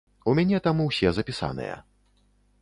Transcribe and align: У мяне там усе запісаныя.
У 0.31 0.33
мяне 0.37 0.59
там 0.67 0.81
усе 0.85 1.11
запісаныя. 1.19 1.75